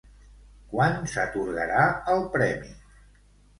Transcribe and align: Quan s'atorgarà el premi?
Quan 0.71 0.97
s'atorgarà 1.11 1.85
el 2.17 2.27
premi? 2.39 2.75